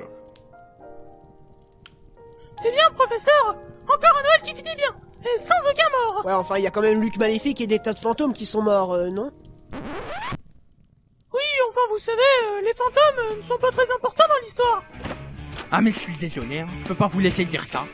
C'est 2.61 2.69
bien, 2.69 2.89
professeur 2.93 3.55
Encore 3.87 4.17
un 4.19 4.23
Noël 4.23 4.41
qui 4.43 4.53
finit 4.53 4.75
bien 4.75 4.93
Et 5.23 5.37
sans 5.37 5.53
aucun 5.71 5.89
mort 5.89 6.25
Ouais, 6.25 6.33
enfin, 6.33 6.57
il 6.57 6.65
y 6.65 6.67
a 6.67 6.69
quand 6.69 6.81
même 6.81 6.99
Luc 6.99 7.15
Maléfique 7.15 7.61
et 7.61 7.67
des 7.67 7.79
tas 7.79 7.93
de 7.93 7.99
fantômes 7.99 8.33
qui 8.33 8.45
sont 8.45 8.61
morts, 8.61 8.91
euh, 8.91 9.07
non? 9.07 9.31
Oui, 9.71 11.47
enfin, 11.69 11.81
vous 11.89 11.99
savez, 11.99 12.19
euh, 12.19 12.61
les 12.65 12.73
fantômes 12.73 13.19
euh, 13.19 13.37
ne 13.37 13.41
sont 13.41 13.57
pas 13.57 13.71
très 13.71 13.89
importants 13.89 14.25
dans 14.27 14.41
l'histoire 14.41 14.83
Ah 15.71 15.79
mais 15.79 15.93
je 15.93 15.99
suis 15.99 16.17
désolé, 16.17 16.59
hein. 16.59 16.67
je 16.81 16.87
peux 16.89 16.95
pas 16.95 17.07
vous 17.07 17.21
laisser 17.21 17.45
dire 17.45 17.65
ça. 17.71 17.85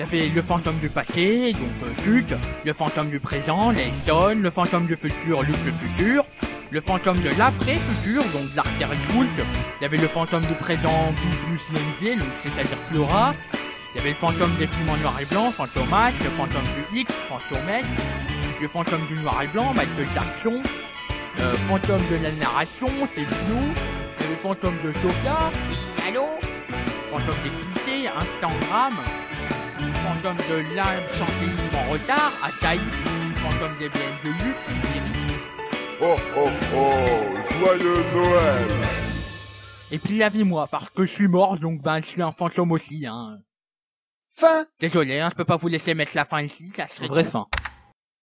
Il 0.00 0.04
y 0.04 0.06
avait 0.06 0.28
le 0.34 0.40
fantôme 0.40 0.78
du 0.78 0.88
passé, 0.88 1.52
donc 1.52 1.68
euh, 2.06 2.26
le 2.64 2.72
fantôme 2.72 3.10
du 3.10 3.20
présent, 3.20 3.70
Layson, 3.70 4.38
le 4.40 4.48
fantôme 4.50 4.86
du 4.86 4.96
futur, 4.96 5.42
Luc 5.42 5.56
le 5.66 5.72
futur, 5.72 6.24
le 6.70 6.80
fantôme 6.80 7.20
de 7.20 7.28
l'après-futur, 7.36 8.24
donc 8.32 8.48
l'artère 8.56 8.88
Hulk, 8.88 9.28
il 9.36 9.82
y 9.82 9.84
avait 9.84 9.98
le 9.98 10.08
fantôme 10.08 10.40
du 10.46 10.54
présent, 10.54 11.12
CNG, 11.68 12.16
donc 12.18 12.28
c'est-à-dire 12.42 12.78
Flora, 12.88 13.34
il 13.92 13.98
y 13.98 14.00
avait 14.00 14.08
le 14.08 14.14
fantôme 14.14 14.50
des 14.58 14.68
films 14.68 14.88
en 14.88 14.96
noir 14.96 15.20
et 15.20 15.26
blanc, 15.26 15.52
Fantomas, 15.52 16.12
le 16.24 16.30
fantôme 16.30 16.62
du 16.62 17.00
X, 17.00 17.12
Fantomètre, 17.28 17.86
le 18.58 18.68
fantôme 18.68 19.04
du 19.06 19.16
noir 19.16 19.42
et 19.42 19.48
blanc, 19.48 19.74
Michael 19.74 20.08
Jackson, 20.14 20.62
euh, 21.40 21.54
fantôme 21.68 22.00
de 22.10 22.24
la 22.24 22.32
narration, 22.32 22.88
c'est 23.14 23.24
Blue, 23.24 23.68
il 24.16 24.22
y 24.22 24.24
avait 24.24 24.30
le 24.30 24.40
fantôme 24.40 24.76
de 24.82 24.94
Sophia, 25.02 25.50
allô 26.08 26.24
fantôme 27.10 27.36
d'équité, 27.42 28.08
Instagram, 28.08 28.94
fantôme 29.94 30.36
de 30.36 30.74
l'absentéisme 30.76 31.76
en 31.76 31.92
retard, 31.92 32.32
Asahi, 32.42 32.80
fantôme 33.36 33.76
des 33.78 33.88
BN 33.88 34.14
de 34.24 34.28
Iris. 34.30 34.56
Oh 36.02 36.16
oh 36.36 36.48
oh 36.74 37.58
Joyeux 37.58 38.04
Noël 38.14 38.68
Et 39.90 39.98
puis 39.98 40.12
il 40.12 40.16
y 40.16 40.22
avait 40.22 40.44
moi, 40.44 40.66
parce 40.66 40.88
que 40.90 41.04
je 41.04 41.12
suis 41.12 41.28
mort, 41.28 41.58
donc 41.58 41.82
ben 41.82 42.00
je 42.00 42.06
suis 42.06 42.22
un 42.22 42.32
fantôme 42.32 42.72
aussi, 42.72 43.06
hein. 43.06 43.38
Fin 44.32 44.66
Désolé, 44.78 45.20
hein, 45.20 45.28
je 45.30 45.36
peux 45.36 45.44
pas 45.44 45.56
vous 45.56 45.68
laisser 45.68 45.94
mettre 45.94 46.12
la 46.14 46.24
fin 46.24 46.42
ici, 46.42 46.72
ça 46.74 46.86
serait 46.86 47.08
Vraie 47.08 47.24
fin. 47.24 47.46